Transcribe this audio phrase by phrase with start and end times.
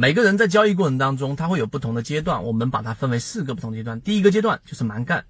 [0.00, 4.00] 每个人在交易过程当中，他会有不同的阶段，我们把它分为四个不同阶段。
[4.00, 5.24] 第一个阶段就是蛮干，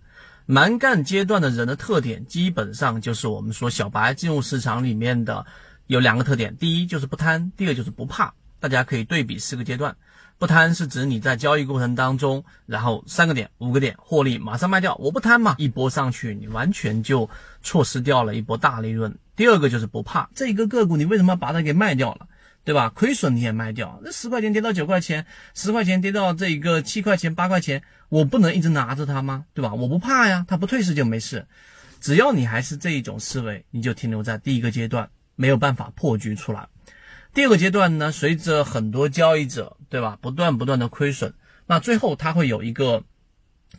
[0.44, 5.46] 蛮干阶段的人的特点，基本上就是我们说小白进入市场里面的
[5.86, 8.34] 有两个特点，第一就是不贪，第二就是不怕。
[8.60, 9.96] 大家可以对比四个阶段。
[10.36, 17.30] 不贪是指你在交易过程当中，然后三个点、五个点获利马上卖掉，我不贪嘛，一波上去你完全就
[17.62, 19.16] 错失掉了一波大利润。
[19.34, 22.26] 第二个就是不怕，这一个个股你为什么把它给卖掉了，
[22.68, 22.90] 对吧？
[22.90, 25.24] 亏损你也卖掉，那十块钱跌到九块钱，
[25.54, 29.46] 十块钱跌到这一个七块钱、八块钱，我不能一直拿着它吗？
[29.54, 29.72] 对吧？
[29.72, 31.46] 我不怕呀，它不退市就没事。
[31.98, 36.68] 只要你还是这一种思维，你就停留在第一个阶段，没有办法破局出来。
[37.32, 41.32] 第二个阶段呢，随着很多交易者，对吧，不断不断的亏损，
[41.66, 43.02] 那最后他会有一个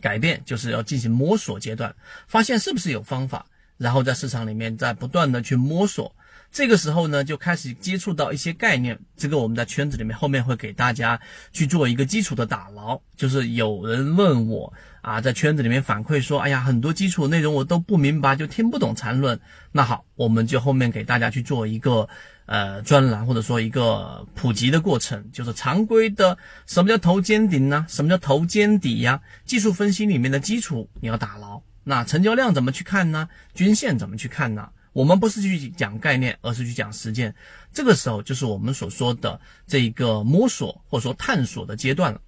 [0.02, 1.94] 改变，就是要进行摸索阶段，
[2.28, 3.46] 发现是不是有方法，
[3.78, 6.16] 然后在市场里面在不断的去摸索，
[6.52, 11.20] 这个时候呢，就开始接触到一些概念，这个我们在圈子里面后面会给大家
[11.52, 19.40] 去做一个基础的打牢，就是有人问我啊，在圈子里面反馈说，哎呀，很多基础内容我都不明白，就听不懂缠论，
[19.72, 22.08] 那好，我们就后面给大家去做一个。
[22.52, 27.86] 呃，专栏或者说一个普及的过程，就是常规的什么叫头肩顶呢？
[27.88, 29.22] 什么叫头肩底呀？
[29.46, 31.62] 技术分析里面的基础你要打牢。
[31.84, 33.30] 那成交量怎么去看呢？
[33.54, 34.68] 均线怎么去看呢？
[34.94, 37.36] 我们不是去讲概念，而是去讲实践。
[37.74, 42.22] 这个时候就是我们所说的这一个摸索或者说探索的阶段了。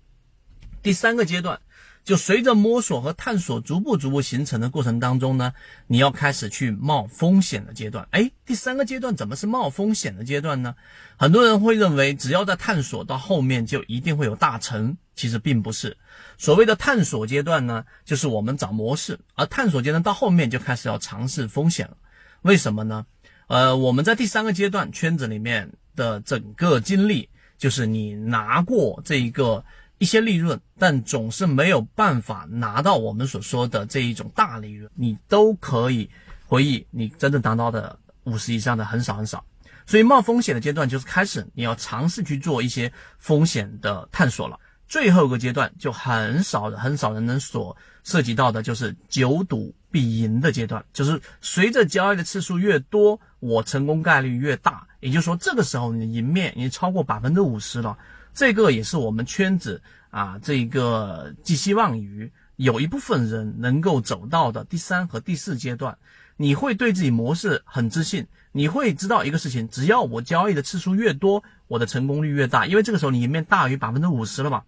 [0.81, 1.59] 第三个阶段。
[2.03, 5.53] 就随着摸索和探索逐步逐步形成的过程当中呢，
[5.85, 8.07] 你要开始去冒风险的阶段。
[8.09, 10.73] 哎，第三个阶段怎么是冒风险的阶段呢？
[11.15, 15.95] 很多人会认为只要在探索到后面就一定会有大成，其实并不是。
[16.39, 21.95] 所谓的探索阶段呢，就是我们找模式，而探索阶段到后面就开始要尝试风险了。
[22.41, 23.05] 为什么呢？
[23.47, 29.63] 呃，我们在第三个阶段圈子里面的整个经历，就是你拿过这一个。
[29.97, 36.09] 一些利润，但总是没有办法拿到我们所说的这一种大利润，你都可以
[36.47, 39.45] 回忆，你真正达到的五十以上的很少很少。
[39.85, 44.59] 所以冒风险的阶段就是开始，你要尝试去做一些风险的探索了。
[44.91, 54.85] 最后一个阶段就很少的很少人能所涉及到的，就是久赌必赢的阶段，就是随着交易的次数越多，我成功概率越大。
[54.99, 57.97] 也就是说，这个时候你的赢面已经超过百分之五十了。
[58.33, 65.97] 这个也是我们圈子啊，这个寄希望于有一部分人能够走到的第三和第四阶段。
[66.35, 72.65] 你会对自己模式很自信，你会知道一个事情：只要我交易的次数越多，我的成功率越大。
[72.65, 74.61] 因为这个时候你赢面大于百分之五十了嘛。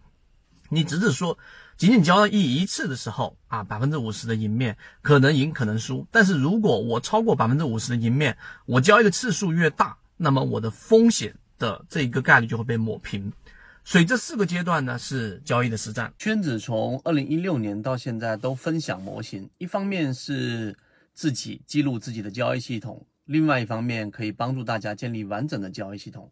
[0.73, 1.37] 你只是说
[1.77, 6.05] 仅仅交易一次的时候啊，百分之五十的赢面可能赢可能输。
[6.11, 13.31] 但是如果我超过百分之五十的赢面，我交易的次数越大，那么我的风险的这一个概率就会被抹平。
[13.85, 20.77] 所以这四个阶段呢是交易的实战圈子，从二零一六年到现在都分享模型，一方面是
[21.13, 26.31] 自己记录自己的交易系统，另外一方面可以帮助大家建立完整的交易系统。